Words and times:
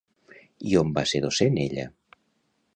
I 0.69 0.73
on 0.81 0.95
va 0.95 1.03
ser 1.13 1.23
docent 1.27 1.61
ella? 1.67 1.87